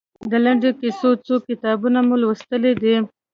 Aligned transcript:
د 0.29 0.33
لنډو 0.45 0.69
کیسو 0.79 1.09
څو 1.25 1.35
کتابونه 1.47 1.99
مو 2.07 2.15
لوستي 2.21 2.71
دي؟ 2.81 2.95